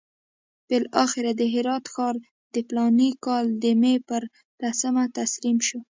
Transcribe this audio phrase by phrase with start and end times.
[0.67, 2.15] بالاخره د هرات ښار
[2.53, 4.23] د فلاني کال د مې پر
[4.61, 5.79] لسمه تسلیم شو.